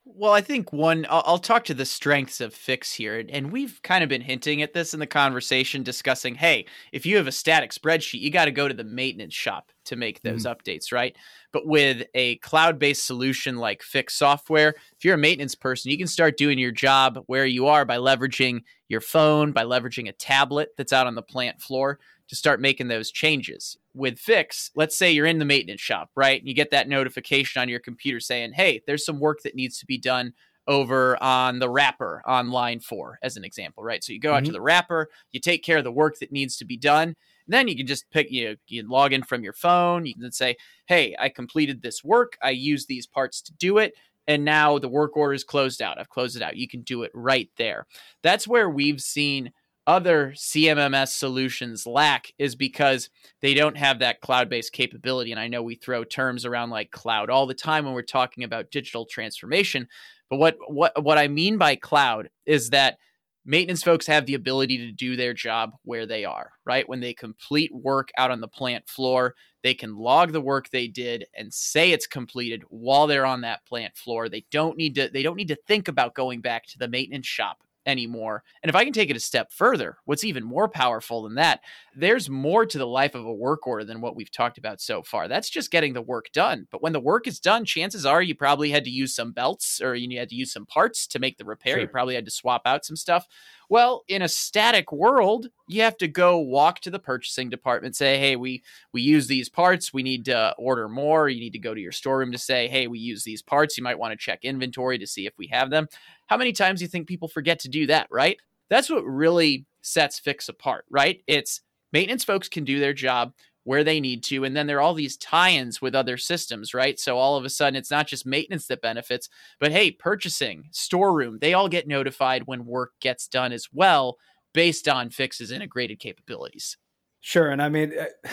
well, 0.05 0.31
I 0.31 0.41
think 0.41 0.71
one, 0.71 1.05
I'll, 1.09 1.23
I'll, 1.25 1.39
talk 1.39 1.65
to 1.65 1.73
the 1.73 1.85
strengths 1.85 2.39
of 2.39 2.53
Fiix 2.53 2.93
here. 2.93 3.23
And 3.29 3.51
we've 3.51 3.81
kind 3.83 4.03
of 4.03 4.09
been 4.09 4.21
hinting 4.21 4.61
at 4.61 4.73
this 4.73 4.93
in 4.93 4.99
the 4.99 5.07
conversation, 5.07 5.83
discussing 5.83 6.35
hey, 6.35 6.65
if 6.91 7.05
you 7.05 7.17
have 7.17 7.27
a 7.27 7.31
static 7.31 7.71
spreadsheet, 7.71 8.21
you 8.21 8.29
got 8.29 8.45
to 8.45 8.51
go 8.51 8.67
to 8.67 8.73
the 8.73 8.83
maintenance 8.83 9.33
shop 9.33 9.71
to 9.85 9.95
make 9.95 10.21
those 10.21 10.45
mm-hmm. 10.45 10.53
updates, 10.53 10.91
right? 10.91 11.15
But 11.51 11.67
with 11.67 12.05
a 12.13 12.37
cloud 12.37 12.79
based 12.79 13.05
solution 13.05 13.57
like 13.57 13.81
Fiix 13.81 14.11
software, 14.11 14.75
if 14.95 15.03
you're 15.03 15.15
a 15.15 15.17
maintenance 15.17 15.55
person, 15.55 15.91
you 15.91 15.97
can 15.97 16.07
start 16.07 16.37
doing 16.37 16.59
your 16.59 16.71
job 16.71 17.23
where 17.27 17.45
you 17.45 17.67
are 17.67 17.85
by 17.85 17.97
leveraging 17.97 18.61
your 18.87 19.01
phone, 19.01 19.51
by 19.51 19.63
leveraging 19.63 20.07
a 20.07 20.13
tablet 20.13 20.69
that's 20.77 20.93
out 20.93 21.07
on 21.07 21.15
the 21.15 21.21
plant 21.21 21.61
floor 21.61 21.99
to 22.27 22.35
start 22.35 22.61
making 22.61 22.87
those 22.87 23.11
changes. 23.11 23.77
With 23.95 24.19
Fiix, 24.19 24.71
let's 24.75 24.97
say 24.97 25.11
you're 25.11 25.25
in 25.25 25.39
the 25.39 25.45
maintenance 25.45 25.81
shop, 25.81 26.09
right? 26.15 26.39
And 26.39 26.47
you 26.47 26.53
get 26.53 26.71
that 26.71 26.89
notification 26.89 27.61
on 27.61 27.69
your 27.69 27.79
computer 27.79 28.19
saying, 28.19 28.53
hey, 28.53 28.81
there's 28.85 29.05
some 29.05 29.19
work 29.19 29.41
that 29.43 29.55
needs 29.55 29.79
to 29.79 29.85
be 29.85 29.97
done 29.97 30.33
over 30.67 31.21
on 31.21 31.59
the 31.59 31.69
wrapper 31.69 32.21
on 32.25 32.49
line 32.49 32.79
four, 32.79 33.19
as 33.21 33.37
an 33.37 33.45
example, 33.45 33.83
right? 33.83 34.03
So 34.03 34.13
you 34.13 34.19
go 34.19 34.33
out 34.33 34.37
mm-hmm. 34.37 34.47
to 34.47 34.51
the 34.51 34.61
wrapper, 34.61 35.09
you 35.31 35.39
take 35.39 35.63
care 35.63 35.77
of 35.77 35.83
the 35.83 35.91
work 35.91 36.19
that 36.19 36.31
needs 36.31 36.57
to 36.57 36.65
be 36.65 36.77
done. 36.77 37.15
Then 37.47 37.67
you 37.67 37.75
can 37.77 37.85
just 37.85 38.09
pick 38.09 38.31
you 38.31 38.57
you 38.67 38.89
log 38.89 39.13
in 39.13 39.23
from 39.23 39.43
your 39.43 39.53
phone. 39.53 40.07
You 40.07 40.15
can 40.15 40.31
say, 40.31 40.55
"Hey, 40.87 41.15
I 41.19 41.29
completed 41.29 41.83
this 41.83 42.03
work. 42.03 42.37
I 42.41 42.49
used 42.49 42.87
these 42.87 43.05
parts 43.05 43.41
to 43.43 43.53
do 43.53 43.77
it." 43.77 43.93
and 44.27 44.43
now 44.43 44.79
the 44.79 44.89
work 44.89 45.15
order 45.15 45.33
is 45.33 45.43
closed 45.43 45.81
out. 45.81 45.99
I've 45.99 46.09
closed 46.09 46.35
it 46.35 46.41
out. 46.41 46.57
You 46.57 46.67
can 46.67 46.81
do 46.81 47.03
it 47.03 47.11
right 47.13 47.49
there. 47.57 47.85
That's 48.23 48.47
where 48.47 48.69
we've 48.69 49.01
seen 49.01 49.51
other 49.87 50.33
CMMS 50.35 51.09
solutions 51.09 51.85
lack 51.85 52.31
is 52.37 52.55
because 52.55 53.09
they 53.41 53.53
don't 53.53 53.77
have 53.77 53.99
that 53.99 54.21
cloud 54.21 54.49
based 54.49 54.73
capability. 54.73 55.31
And 55.31 55.39
I 55.39 55.47
know 55.47 55.61
we 55.61 55.75
throw 55.75 56.03
terms 56.03 56.45
around 56.45 56.69
like 56.69 56.91
cloud 56.91 57.29
all 57.29 57.45
the 57.45 57.53
time 57.53 57.85
when 57.85 57.93
we're 57.93 58.01
talking 58.01 58.43
about 58.43 58.71
digital 58.71 59.05
transformation. 59.05 59.87
But 60.29 60.37
what, 60.37 60.57
what, 60.67 61.03
what 61.03 61.17
I 61.17 61.27
mean 61.27 61.57
by 61.57 61.75
cloud 61.75 62.29
is 62.45 62.71
that 62.71 62.97
maintenance 63.45 63.83
folks 63.83 64.07
have 64.07 64.25
the 64.25 64.33
ability 64.33 64.77
to 64.77 64.91
do 64.91 65.15
their 65.15 65.33
job 65.33 65.73
where 65.83 66.07
they 66.07 66.25
are, 66.25 66.51
right? 66.65 66.89
When 66.89 66.99
they 66.99 67.13
complete 67.13 67.71
work 67.73 68.09
out 68.17 68.31
on 68.31 68.41
the 68.41 68.47
plant 68.47 68.89
floor, 68.89 69.35
they 69.61 69.75
can 69.75 69.95
log 69.95 70.31
the 70.31 70.41
work 70.41 70.69
they 70.69 70.87
did 70.87 71.25
and 71.37 71.53
say 71.53 71.91
it's 71.91 72.07
completed 72.07 72.63
while 72.69 73.05
they're 73.05 73.25
on 73.25 73.41
that 73.41 73.65
plant 73.65 73.95
floor. 73.95 74.29
They 74.29 74.45
don't 74.51 74.77
need 74.77 74.95
to 74.95 75.09
they 75.09 75.23
don't 75.23 75.35
need 75.35 75.47
to 75.49 75.57
think 75.67 75.87
about 75.87 76.15
going 76.15 76.41
back 76.41 76.65
to 76.67 76.79
the 76.79 76.87
maintenance 76.87 77.27
shop 77.27 77.57
anymore. 77.85 78.43
And 78.63 78.69
if 78.69 78.75
I 78.75 78.83
can 78.83 78.93
take 78.93 79.09
it 79.09 79.15
a 79.15 79.19
step 79.21 79.51
further, 79.51 79.97
what's 80.05 80.23
even 80.23 80.43
more 80.43 80.67
powerful 80.67 81.23
than 81.23 81.35
that, 81.35 81.61
there's 81.95 82.29
more 82.29 82.65
to 82.65 82.77
the 82.77 82.87
life 82.87 83.15
of 83.15 83.25
a 83.25 83.33
work 83.33 83.67
order 83.67 83.85
than 83.85 84.01
what 84.01 84.15
we've 84.15 84.31
talked 84.31 84.57
about 84.57 84.81
so 84.81 85.03
far. 85.03 85.27
That's 85.27 85.49
just 85.49 85.71
getting 85.71 85.93
the 85.93 86.01
work 86.01 86.27
done. 86.33 86.67
But 86.71 86.81
when 86.81 86.93
the 86.93 86.99
work 86.99 87.27
is 87.27 87.39
done, 87.39 87.65
chances 87.65 88.05
are 88.05 88.21
you 88.21 88.35
probably 88.35 88.71
had 88.71 88.83
to 88.85 88.89
use 88.89 89.15
some 89.15 89.31
belts 89.31 89.81
or 89.81 89.95
you 89.95 90.17
had 90.17 90.29
to 90.29 90.35
use 90.35 90.51
some 90.51 90.65
parts 90.65 91.07
to 91.07 91.19
make 91.19 91.37
the 91.37 91.45
repair. 91.45 91.75
Sure. 91.75 91.81
You 91.81 91.87
probably 91.87 92.15
had 92.15 92.25
to 92.25 92.31
swap 92.31 92.63
out 92.65 92.85
some 92.85 92.95
stuff. 92.95 93.27
Well, 93.69 94.03
in 94.07 94.21
a 94.21 94.27
static 94.27 94.91
world, 94.91 95.47
you 95.67 95.81
have 95.81 95.97
to 95.97 96.07
go 96.07 96.37
walk 96.39 96.79
to 96.81 96.89
the 96.89 96.99
purchasing 96.99 97.49
department, 97.49 97.95
say, 97.95 98.17
"Hey, 98.19 98.35
we 98.35 98.63
we 98.91 99.01
use 99.01 99.27
these 99.27 99.49
parts. 99.49 99.93
We 99.93 100.03
need 100.03 100.25
to 100.25 100.53
order 100.57 100.87
more." 100.87 101.29
You 101.29 101.39
need 101.39 101.53
to 101.53 101.59
go 101.59 101.73
to 101.73 101.81
your 101.81 101.91
storeroom 101.91 102.31
to 102.31 102.37
say, 102.37 102.67
"Hey, 102.67 102.87
we 102.87 102.99
use 102.99 103.23
these 103.23 103.41
parts." 103.41 103.77
You 103.77 103.83
might 103.83 103.99
want 103.99 104.11
to 104.11 104.17
check 104.17 104.39
inventory 104.43 104.97
to 104.99 105.07
see 105.07 105.25
if 105.25 105.33
we 105.37 105.47
have 105.47 105.69
them. 105.69 105.87
How 106.27 106.37
many 106.37 106.53
times 106.53 106.79
do 106.79 106.85
you 106.85 106.89
think 106.89 107.07
people 107.07 107.27
forget 107.27 107.59
to 107.59 107.69
do 107.69 107.87
that, 107.87 108.07
right? 108.11 108.37
That's 108.69 108.89
what 108.89 109.03
really 109.05 109.65
sets 109.81 110.19
Fiix 110.19 110.49
apart, 110.49 110.85
right? 110.89 111.21
It's 111.27 111.61
maintenance 111.91 112.23
folks 112.23 112.49
can 112.49 112.63
do 112.63 112.79
their 112.79 112.93
job 112.93 113.33
where 113.65 113.83
they 113.83 113.99
need 113.99 114.23
to. 114.23 114.45
And 114.45 114.55
then 114.55 114.67
there 114.67 114.77
are 114.77 114.81
all 114.81 114.93
these 114.93 115.17
tie 115.17 115.49
ins 115.49 115.81
with 115.81 115.95
other 115.95 116.17
systems, 116.17 116.73
right? 116.73 116.99
So 116.99 117.17
all 117.17 117.35
of 117.35 117.43
a 117.43 117.49
sudden, 117.49 117.75
it's 117.75 117.91
not 117.91 118.07
just 118.07 118.25
maintenance 118.25 118.67
that 118.67 118.81
benefits, 118.81 119.27
but 119.59 119.71
hey, 119.71 119.91
purchasing, 119.91 120.69
storeroom, 120.71 121.39
they 121.41 121.53
all 121.53 121.67
get 121.67 121.87
notified 121.87 122.43
when 122.45 122.65
work 122.65 122.93
gets 123.01 123.27
done 123.27 123.51
as 123.51 123.67
well 123.73 124.17
based 124.53 124.87
on 124.87 125.09
Fiix's 125.09 125.51
integrated 125.51 125.99
capabilities. 125.99 126.77
Sure. 127.21 127.49
And 127.49 127.61
I 127.61 127.69
mean, 127.69 127.91
eh, 127.97 128.29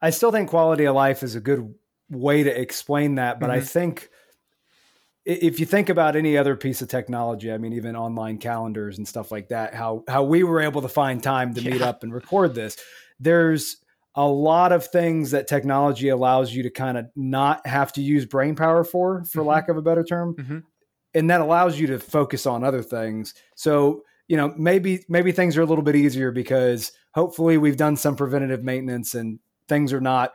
I 0.00 0.10
still 0.10 0.30
think 0.30 0.48
quality 0.48 0.84
of 0.84 0.94
life 0.94 1.24
is 1.24 1.34
a 1.34 1.40
good 1.40 1.74
way 2.08 2.44
to 2.44 2.60
explain 2.60 3.16
that. 3.16 3.40
But 3.40 3.50
mm-hmm. 3.50 3.58
I 3.58 3.60
think 3.62 4.10
if 5.24 5.58
you 5.58 5.66
think 5.66 5.88
about 5.88 6.14
any 6.14 6.38
other 6.38 6.54
piece 6.54 6.82
of 6.82 6.88
technology, 6.88 7.50
I 7.50 7.58
mean, 7.58 7.72
even 7.72 7.96
online 7.96 8.38
calendars 8.38 8.98
and 8.98 9.08
stuff 9.08 9.32
like 9.32 9.48
that, 9.48 9.74
how 9.74 10.04
how 10.06 10.22
we 10.22 10.44
were 10.44 10.60
able 10.60 10.82
to 10.82 10.88
find 10.88 11.20
time 11.20 11.52
to 11.54 11.60
yeah. 11.60 11.72
meet 11.72 11.82
up 11.82 12.04
and 12.04 12.14
record 12.14 12.54
this, 12.54 12.76
there's 13.18 13.78
a 14.16 14.26
lot 14.26 14.72
of 14.72 14.86
things 14.86 15.30
that 15.30 15.46
technology 15.46 16.08
allows 16.08 16.52
you 16.52 16.62
to 16.62 16.70
kind 16.70 16.96
of 16.96 17.06
not 17.14 17.66
have 17.66 17.92
to 17.92 18.00
use 18.00 18.24
brain 18.24 18.56
power 18.56 18.82
for, 18.82 19.24
for 19.24 19.40
mm-hmm. 19.40 19.48
lack 19.48 19.68
of 19.68 19.76
a 19.76 19.82
better 19.82 20.02
term, 20.02 20.34
mm-hmm. 20.34 20.58
and 21.14 21.30
that 21.30 21.40
allows 21.40 21.78
you 21.78 21.86
to 21.88 21.98
focus 21.98 22.46
on 22.46 22.64
other 22.64 22.82
things. 22.82 23.34
So 23.54 24.02
you 24.28 24.36
know, 24.36 24.52
maybe 24.56 25.04
maybe 25.08 25.32
things 25.32 25.56
are 25.56 25.62
a 25.62 25.66
little 25.66 25.84
bit 25.84 25.94
easier 25.94 26.32
because 26.32 26.92
hopefully 27.14 27.58
we've 27.58 27.76
done 27.76 27.96
some 27.96 28.16
preventative 28.16 28.64
maintenance 28.64 29.14
and 29.14 29.38
things 29.68 29.92
are 29.92 30.00
not 30.00 30.32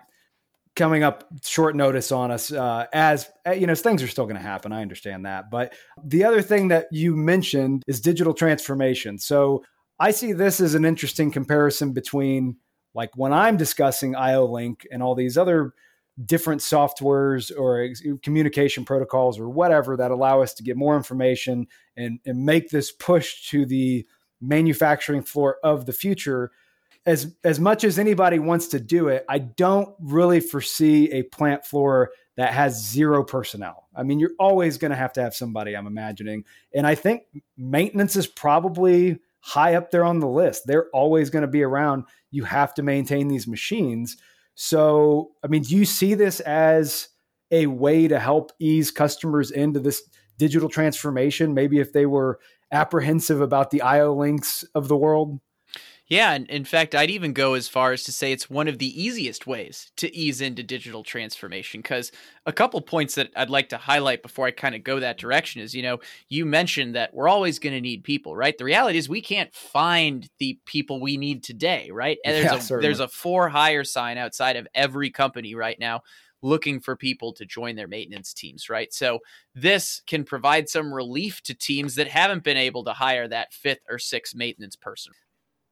coming 0.75 1.03
up 1.03 1.25
short 1.43 1.75
notice 1.75 2.11
on 2.11 2.31
us 2.31 2.51
uh, 2.51 2.85
as 2.93 3.29
uh, 3.45 3.51
you 3.51 3.67
know 3.67 3.75
things 3.75 4.01
are 4.01 4.07
still 4.07 4.23
going 4.23 4.37
to 4.37 4.41
happen 4.41 4.71
i 4.71 4.81
understand 4.81 5.25
that 5.25 5.51
but 5.51 5.73
the 6.01 6.23
other 6.23 6.41
thing 6.41 6.69
that 6.69 6.87
you 6.91 7.15
mentioned 7.15 7.83
is 7.87 7.99
digital 7.99 8.33
transformation 8.33 9.19
so 9.19 9.61
i 9.99 10.11
see 10.11 10.31
this 10.31 10.61
as 10.61 10.73
an 10.73 10.85
interesting 10.85 11.29
comparison 11.29 11.91
between 11.91 12.55
like 12.93 13.11
when 13.15 13.33
i'm 13.33 13.57
discussing 13.57 14.13
iolink 14.13 14.85
and 14.91 15.01
all 15.03 15.15
these 15.15 15.37
other 15.37 15.73
different 16.25 16.61
softwares 16.61 17.51
or 17.57 17.93
communication 18.21 18.85
protocols 18.85 19.39
or 19.39 19.49
whatever 19.49 19.95
that 19.97 20.11
allow 20.11 20.41
us 20.41 20.53
to 20.53 20.61
get 20.61 20.75
more 20.75 20.97
information 20.97 21.65
and, 21.95 22.19
and 22.25 22.45
make 22.45 22.69
this 22.69 22.91
push 22.91 23.49
to 23.49 23.65
the 23.65 24.05
manufacturing 24.41 25.21
floor 25.21 25.57
of 25.63 25.85
the 25.85 25.93
future 25.93 26.51
as 27.05 27.35
as 27.43 27.59
much 27.59 27.83
as 27.83 27.97
anybody 27.97 28.39
wants 28.39 28.67
to 28.67 28.79
do 28.79 29.07
it, 29.07 29.25
I 29.27 29.39
don't 29.39 29.89
really 29.99 30.39
foresee 30.39 31.11
a 31.11 31.23
plant 31.23 31.65
floor 31.65 32.11
that 32.37 32.53
has 32.53 32.83
zero 32.83 33.23
personnel. 33.23 33.87
I 33.95 34.03
mean, 34.03 34.19
you're 34.19 34.31
always 34.39 34.77
going 34.77 34.91
to 34.91 34.97
have 34.97 35.13
to 35.13 35.21
have 35.21 35.35
somebody, 35.35 35.75
I'm 35.75 35.87
imagining. 35.87 36.45
And 36.73 36.85
I 36.85 36.95
think 36.95 37.23
maintenance 37.57 38.15
is 38.15 38.27
probably 38.27 39.19
high 39.41 39.75
up 39.75 39.91
there 39.91 40.05
on 40.05 40.19
the 40.19 40.27
list. 40.27 40.63
They're 40.65 40.89
always 40.93 41.29
going 41.29 41.41
to 41.41 41.47
be 41.47 41.63
around. 41.63 42.05
You 42.29 42.43
have 42.45 42.73
to 42.75 42.83
maintain 42.83 43.27
these 43.27 43.47
machines. 43.47 44.17
So, 44.55 45.31
I 45.43 45.47
mean, 45.47 45.63
do 45.63 45.75
you 45.75 45.85
see 45.85 46.13
this 46.13 46.39
as 46.41 47.09
a 47.51 47.67
way 47.67 48.07
to 48.07 48.19
help 48.19 48.51
ease 48.59 48.91
customers 48.91 49.51
into 49.51 49.79
this 49.79 50.03
digital 50.37 50.69
transformation? 50.69 51.53
Maybe 51.53 51.79
if 51.79 51.93
they 51.93 52.05
were 52.05 52.39
apprehensive 52.71 53.41
about 53.41 53.71
the 53.71 53.81
IO-Links 53.81 54.63
of 54.75 54.87
the 54.87 54.97
world? 54.97 55.39
Yeah, 56.11 56.33
and 56.33 56.45
in 56.49 56.65
fact, 56.65 56.93
I'd 56.93 57.09
even 57.09 57.31
go 57.31 57.53
as 57.53 57.69
far 57.69 57.93
as 57.93 58.03
to 58.03 58.11
say 58.11 58.33
it's 58.33 58.49
one 58.49 58.67
of 58.67 58.79
the 58.79 59.01
easiest 59.01 59.47
ways 59.47 59.93
to 59.95 60.13
ease 60.13 60.41
into 60.41 60.61
digital 60.61 61.03
transformation. 61.03 61.79
Because 61.79 62.11
a 62.45 62.51
couple 62.51 62.81
points 62.81 63.15
that 63.15 63.29
I'd 63.33 63.49
like 63.49 63.69
to 63.69 63.77
highlight 63.77 64.21
before 64.21 64.45
I 64.45 64.51
kind 64.51 64.75
of 64.75 64.83
go 64.83 64.99
that 64.99 65.17
direction 65.17 65.61
is, 65.61 65.73
you 65.73 65.81
know, 65.81 65.99
you 66.27 66.45
mentioned 66.45 66.95
that 66.95 67.13
we're 67.13 67.29
always 67.29 67.59
going 67.59 67.75
to 67.75 67.79
need 67.79 68.03
people, 68.03 68.35
right? 68.35 68.57
The 68.57 68.65
reality 68.65 68.97
is 68.97 69.07
we 69.07 69.21
can't 69.21 69.55
find 69.55 70.29
the 70.37 70.59
people 70.65 70.99
we 70.99 71.15
need 71.15 71.45
today, 71.45 71.89
right? 71.93 72.17
And 72.25 72.35
there's 72.35 72.69
yeah, 72.69 72.77
a 72.77 72.81
there's 72.81 72.99
a 72.99 73.07
for 73.07 73.47
hire 73.47 73.85
sign 73.85 74.17
outside 74.17 74.57
of 74.57 74.67
every 74.75 75.11
company 75.11 75.55
right 75.55 75.79
now 75.79 76.01
looking 76.41 76.81
for 76.81 76.97
people 76.97 77.31
to 77.35 77.45
join 77.45 77.77
their 77.77 77.87
maintenance 77.87 78.33
teams, 78.33 78.69
right? 78.69 78.91
So 78.91 79.19
this 79.55 80.01
can 80.07 80.25
provide 80.25 80.67
some 80.67 80.93
relief 80.93 81.41
to 81.43 81.53
teams 81.53 81.95
that 81.95 82.09
haven't 82.09 82.43
been 82.43 82.57
able 82.57 82.83
to 82.83 82.91
hire 82.91 83.29
that 83.29 83.53
fifth 83.53 83.85
or 83.89 83.97
sixth 83.97 84.35
maintenance 84.35 84.75
person 84.75 85.13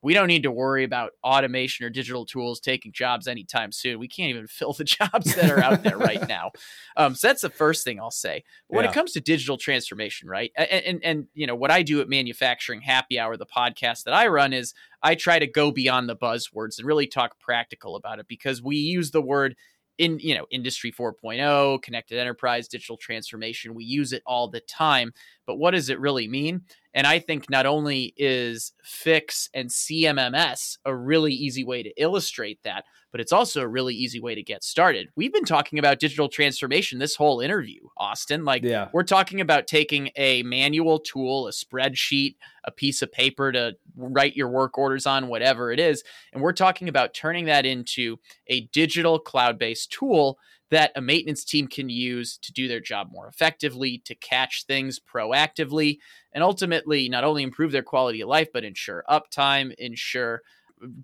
we 0.01 0.13
don't 0.13 0.27
need 0.27 0.43
to 0.43 0.51
worry 0.51 0.83
about 0.83 1.11
automation 1.23 1.85
or 1.85 1.89
digital 1.89 2.25
tools 2.25 2.59
taking 2.59 2.91
jobs 2.91 3.27
anytime 3.27 3.71
soon. 3.71 3.99
We 3.99 4.07
can't 4.07 4.29
even 4.29 4.47
fill 4.47 4.73
the 4.73 4.83
jobs 4.83 5.35
that 5.35 5.51
are 5.51 5.61
out 5.61 5.83
there 5.83 5.97
right 5.97 6.25
now. 6.27 6.51
Um, 6.95 7.15
so 7.15 7.27
that's 7.27 7.41
the 7.41 7.49
first 7.49 7.83
thing 7.83 7.99
I'll 7.99 8.11
say. 8.11 8.43
When 8.67 8.83
yeah. 8.85 8.91
it 8.91 8.93
comes 8.93 9.11
to 9.13 9.21
digital 9.21 9.57
transformation, 9.57 10.29
right? 10.29 10.51
And, 10.55 10.85
and, 10.85 11.03
and 11.03 11.27
you 11.33 11.47
know 11.47 11.55
what 11.55 11.71
I 11.71 11.83
do 11.83 12.01
at 12.01 12.09
Manufacturing 12.09 12.81
Happy 12.81 13.19
Hour, 13.19 13.37
the 13.37 13.45
podcast 13.45 14.03
that 14.03 14.13
I 14.13 14.27
run, 14.27 14.53
is 14.53 14.73
I 15.03 15.15
try 15.15 15.39
to 15.39 15.47
go 15.47 15.71
beyond 15.71 16.09
the 16.09 16.15
buzzwords 16.15 16.77
and 16.77 16.87
really 16.87 17.07
talk 17.07 17.39
practical 17.39 17.95
about 17.95 18.19
it 18.19 18.27
because 18.27 18.61
we 18.61 18.77
use 18.77 19.11
the 19.11 19.21
word 19.21 19.55
in 19.99 20.17
you 20.19 20.33
know 20.33 20.47
industry 20.49 20.91
4.0 20.91 21.81
connected 21.83 22.17
enterprise 22.17 22.67
digital 22.67 22.97
transformation 22.97 23.75
we 23.75 23.83
use 23.83 24.13
it 24.13 24.23
all 24.25 24.47
the 24.47 24.61
time 24.61 25.13
but 25.45 25.57
what 25.57 25.71
does 25.71 25.89
it 25.89 25.99
really 25.99 26.27
mean 26.27 26.61
and 26.99 27.07
i 27.07 27.17
think 27.17 27.49
not 27.49 27.65
only 27.65 28.13
is 28.17 28.73
Fiix 28.85 29.49
and 29.53 29.69
cmms 29.69 30.77
a 30.85 30.95
really 30.95 31.33
easy 31.33 31.63
way 31.63 31.81
to 31.81 31.91
illustrate 31.97 32.59
that 32.63 32.83
but 33.11 33.21
it's 33.21 33.31
also 33.31 33.61
a 33.61 33.67
really 33.67 33.95
easy 33.95 34.19
way 34.19 34.35
to 34.35 34.43
get 34.43 34.63
started. 34.63 35.09
We've 35.15 35.33
been 35.33 35.45
talking 35.45 35.79
about 35.79 35.99
digital 35.99 36.29
transformation 36.29 36.99
this 36.99 37.15
whole 37.15 37.41
interview, 37.41 37.81
Auston. 37.99 38.45
Like, 38.45 38.63
yeah. 38.63 38.89
we're 38.93 39.03
talking 39.03 39.41
about 39.41 39.67
taking 39.67 40.11
a 40.15 40.43
manual 40.43 40.99
tool, 40.99 41.47
a 41.47 41.51
spreadsheet, 41.51 42.35
a 42.63 42.71
piece 42.71 43.01
of 43.01 43.11
paper 43.11 43.51
to 43.51 43.75
write 43.95 44.35
your 44.35 44.49
work 44.49 44.77
orders 44.77 45.07
on, 45.07 45.27
whatever 45.27 45.71
it 45.71 45.79
is. 45.79 46.03
And 46.33 46.41
we're 46.41 46.53
talking 46.53 46.87
about 46.87 47.13
turning 47.13 47.45
that 47.45 47.65
into 47.65 48.17
a 48.47 48.61
digital 48.67 49.17
cloud 49.17 49.57
based 49.57 49.91
tool 49.91 50.37
that 50.71 50.91
a 50.95 51.01
maintenance 51.01 51.43
team 51.43 51.67
can 51.67 51.89
use 51.89 52.37
to 52.37 52.53
do 52.53 52.67
their 52.67 52.79
job 52.79 53.09
more 53.11 53.27
effectively, 53.27 54.01
to 54.05 54.15
catch 54.15 54.65
things 54.65 54.99
proactively, 54.99 55.97
and 56.33 56.43
ultimately 56.43 57.09
not 57.09 57.23
only 57.23 57.43
improve 57.43 57.71
their 57.71 57.83
quality 57.83 58.21
of 58.21 58.29
life, 58.29 58.49
but 58.53 58.63
ensure 58.63 59.03
uptime, 59.09 59.73
ensure 59.75 60.41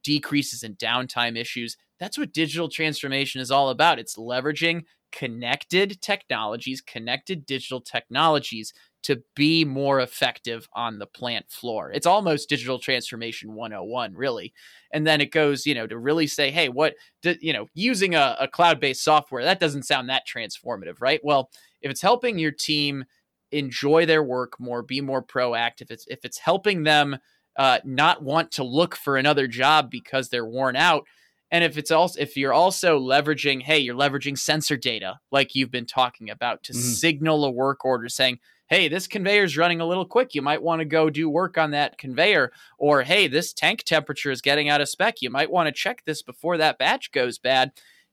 decreases 0.04 0.64
in 0.64 0.76
downtime 0.76 1.38
issues. 1.38 1.78
That's 2.00 2.18
what 2.18 2.34
digital 2.34 2.70
transformation 2.70 3.42
is 3.42 3.52
all 3.52 3.70
about. 3.70 4.00
It's 4.00 4.18
leveraging 4.18 4.84
connected 5.12 6.02
technologies, 6.02 6.82
connected 6.82 7.46
digital 7.46 7.82
technologies 7.82 8.74
to 9.06 9.22
be 9.36 9.64
more 9.64 10.00
effective 10.00 10.68
on 10.74 10.98
the 10.98 11.06
plant 11.06 11.52
floor. 11.52 11.92
It's 11.92 12.08
almost 12.08 12.50
digital 12.50 12.80
transformation 12.80 13.54
101, 13.54 14.16
really. 14.16 14.52
And 14.92 15.06
then 15.06 15.22
it 15.22 15.32
goes, 15.32 15.68
you 15.68 15.76
know, 15.76 15.86
to 15.86 15.96
really 15.96 16.26
say, 16.26 16.50
hey, 16.50 16.70
what, 16.70 16.96
do, 17.22 17.36
you 17.40 17.54
know, 17.54 17.68
using 17.76 18.16
a, 18.16 18.36
a 18.40 18.48
cloud 18.48 18.80
based 18.80 19.04
software, 19.04 19.44
that 19.44 19.60
doesn't 19.60 19.84
sound 19.84 20.10
that 20.10 20.24
transformative, 20.28 20.96
right? 21.02 21.20
Well, 21.24 21.52
if 21.82 21.92
it's 21.92 22.02
helping 22.02 22.40
your 22.40 22.52
team 22.52 23.06
enjoy 23.52 24.08
their 24.08 24.24
work 24.24 24.60
more, 24.60 24.82
be 24.82 25.02
more 25.02 25.24
proactive, 25.24 25.84
if 25.84 25.92
it's, 25.92 26.08
if 26.08 26.26
it's 26.26 26.40
helping 26.40 26.82
them 26.82 27.20
uh, 27.58 27.78
not 27.86 28.24
want 28.24 28.52
to 28.54 28.64
look 28.64 28.96
for 28.96 29.18
another 29.18 29.46
job 29.46 29.92
because 29.92 30.30
they're 30.30 30.48
worn 30.48 30.76
out. 30.76 31.06
And 31.52 31.64
if 31.64 31.78
it's 31.78 31.92
also 31.92 32.20
if 32.20 32.36
you're 32.36 32.52
also 32.52 33.00
leveraging, 33.00 33.62
hey, 33.62 33.78
you're 33.78 33.96
leveraging 33.96 34.36
sensor 34.36 34.78
data 34.78 35.20
like 35.32 35.54
you've 35.54 35.70
been 35.70 35.86
talking 35.86 36.32
about 36.32 36.64
to 36.64 36.74
mm-hmm. 36.74 36.82
signal 36.82 37.46
a 37.46 37.52
work 37.52 37.86
order 37.86 38.10
saying, 38.10 38.40
hey, 38.68 38.88
this 38.88 39.08
conveyor 39.08 39.44
is 39.44 39.58
running 39.58 39.82
a 39.82 39.86
little 39.86 40.06
quick. 40.06 40.34
You 40.34 40.42
might 40.42 40.62
want 40.62 40.80
to 40.80 40.86
go 40.86 41.10
do 41.10 41.30
work 41.30 41.58
on 41.58 41.72
that 41.72 41.98
conveyor. 41.98 42.52
Or 42.78 43.04
hey, 43.04 43.28
this 43.28 43.54
tank 43.54 43.84
temperature 43.84 44.32
is 44.32 44.42
getting 44.42 44.70
out 44.70 44.82
of 44.82 44.90
spec. 44.90 45.22
You 45.22 45.30
might 45.30 45.52
want 45.52 45.68
to 45.68 45.72
check 45.72 46.04
this 46.06 46.22
before 46.22 46.58
that 46.58 46.78
batch 46.78 47.12
goes 47.12 47.38
bad. 47.38 47.72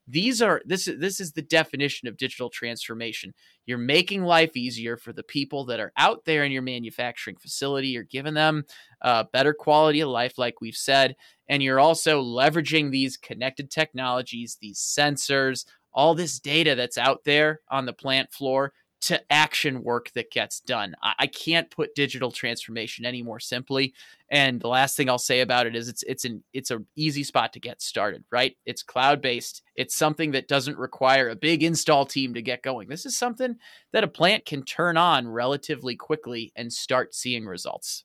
These 0.09 0.43
are 0.43 0.61
this 0.65 0.89
is 0.89 0.99
this 0.99 1.21
is 1.21 1.33
the 1.33 1.43
definition 1.43 2.09
of 2.09 2.17
digital 2.17 2.51
transformation. 2.51 3.33
You're 3.67 3.79
making 3.79 4.25
life 4.25 4.57
easier 4.57 4.97
for 4.97 5.13
the 5.13 5.23
people 5.23 5.65
that 5.67 5.79
are 5.79 5.93
out 5.97 6.25
there 6.25 6.45
in 6.45 6.51
your 6.51 6.63
manufacturing 6.63 7.37
facility. 7.37 7.89
You're 7.89 8.03
giving 8.03 8.35
them 8.35 8.65
uh, 9.01 9.25
better 9.33 9.55
quality 9.55 10.01
of 10.01 10.09
life, 10.09 10.39
like 10.39 10.61
we've 10.61 10.75
said, 10.75 11.15
and 11.49 11.63
you're 11.63 11.79
also 11.79 12.21
leveraging 12.21 12.91
these 12.91 13.17
connected 13.17 13.71
technologies, 13.71 14.59
these 14.61 14.81
sensors, 14.81 15.67
all 15.95 16.17
this 16.17 16.41
data 16.41 16.75
that's 16.75 16.99
out 16.99 17.23
there 17.25 17.61
on 17.71 17.87
the 17.87 17.93
plant 17.93 18.33
floor 18.33 18.73
to 19.03 19.21
action 19.33 19.83
work 19.83 20.13
that 20.13 20.31
gets 20.31 20.61
done. 20.61 20.95
I, 21.03 21.15
I, 21.21 21.27
can't 21.27 21.71
put 21.71 21.95
digital 21.97 22.31
transformation 22.31 23.05
any 23.05 23.21
more 23.23 23.41
simply. 23.41 23.95
And 24.31 24.61
the 24.61 24.69
last 24.69 24.97
thing 24.97 25.11
I'll 25.11 25.19
say 25.19 25.41
about 25.41 25.67
it 25.67 25.75
is 25.75 25.89
it's 25.89 26.05
it's 26.05 26.25
an 26.25 26.45
it's 26.53 26.71
an 26.71 26.87
easy 26.97 27.25
spot 27.25 27.53
to 27.55 27.61
get 27.61 27.83
started, 27.83 28.25
right? 28.31 28.57
It's 28.65 28.83
cloud 28.83 29.21
based. 29.21 29.63
It's 29.75 29.97
something 29.97 30.31
that 30.33 30.49
doesn't 30.49 30.79
require 30.79 31.29
a 31.29 31.37
big 31.37 31.63
install 31.63 32.07
team 32.07 32.35
to 32.35 32.43
get 32.43 32.63
going. 32.63 32.89
This 32.89 33.05
is 33.05 33.19
something 33.19 33.57
that 33.93 34.05
a 34.05 34.09
plant 34.09 34.47
can 34.47 34.63
turn 34.63 34.97
on 34.97 35.27
relatively 35.29 35.97
quickly 35.97 36.53
and 36.55 36.73
start 36.73 37.15
seeing 37.15 37.45
results. 37.45 38.05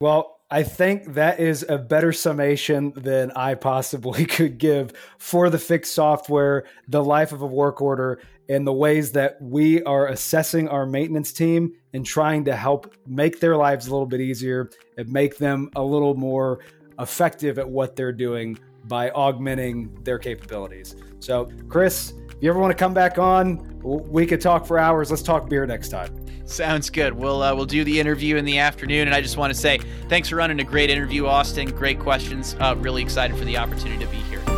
Well, 0.00 0.40
I 0.50 0.62
think 0.62 1.14
that 1.14 1.40
is 1.40 1.64
a 1.68 1.78
better 1.78 2.12
summation 2.12 2.92
than 2.94 3.30
I 3.32 3.54
possibly 3.54 4.26
could 4.26 4.58
give 4.58 4.92
for 5.18 5.48
the 5.50 5.58
Fiix 5.58 5.86
software, 5.86 6.64
the 6.86 7.02
life 7.02 7.32
of 7.32 7.42
a 7.42 7.46
work 7.46 7.80
order, 7.80 8.20
and 8.48 8.66
the 8.66 8.72
ways 8.72 9.12
that 9.12 9.40
we 9.40 9.82
are 9.84 10.08
assessing 10.08 10.68
our 10.68 10.86
maintenance 10.86 11.32
team 11.32 11.72
and 11.92 12.04
trying 12.04 12.44
to 12.44 12.54
help 12.54 12.94
make 13.06 13.40
their 13.40 13.56
lives 13.56 13.86
a 13.86 13.90
little 13.90 14.06
bit 14.06 14.20
easier 14.20 14.70
and 14.98 15.08
make 15.10 15.38
them 15.38 15.70
a 15.76 15.82
little 15.82 16.14
more 16.14 16.60
effective 16.98 17.58
at 17.58 17.68
what 17.68 17.96
they're 17.96 18.12
doing 18.12 18.58
by 18.84 19.10
augmenting 19.10 19.96
their 20.02 20.18
capabilities. 20.18 20.96
So, 21.20 21.50
Chris, 21.68 22.12
if 22.28 22.42
you 22.42 22.50
ever 22.50 22.58
want 22.58 22.70
to 22.70 22.76
come 22.76 22.92
back 22.92 23.18
on, 23.18 23.80
we 23.82 24.26
could 24.26 24.40
talk 24.40 24.66
for 24.66 24.78
hours. 24.78 25.10
Let's 25.10 25.22
talk 25.22 25.48
beer 25.48 25.66
next 25.66 25.88
time. 25.88 26.24
Sounds 26.46 26.90
good. 26.90 27.14
We'll 27.14 27.42
uh, 27.42 27.54
we'll 27.54 27.64
do 27.64 27.84
the 27.84 27.98
interview 27.98 28.36
in 28.36 28.44
the 28.44 28.58
afternoon, 28.58 29.08
and 29.08 29.14
I 29.14 29.22
just 29.22 29.38
want 29.38 29.54
to 29.54 29.58
say 29.58 29.78
thanks 30.08 30.28
for 30.28 30.36
running 30.36 30.60
a 30.60 30.64
great 30.64 30.90
interview, 30.90 31.22
Auston. 31.22 31.74
Great 31.74 31.98
questions. 31.98 32.54
Uh, 32.60 32.74
really 32.78 33.02
excited 33.02 33.36
for 33.38 33.46
the 33.46 33.56
opportunity 33.56 34.04
to 34.04 34.10
be 34.10 34.18
here. 34.18 34.53